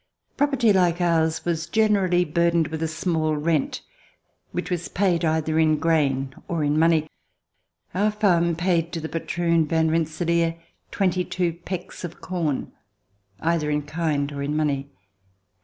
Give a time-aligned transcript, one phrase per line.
[0.35, 3.83] Property like ours was generally burdened with a small rent
[4.51, 7.01] which was paid either In grain or In money.
[7.01, 10.55] COUNTRY LIFE Our farm paid to the patroon, Van Rensselaer,
[10.89, 12.71] twenty two pecks of corn,
[13.41, 14.89] either in kind or in money.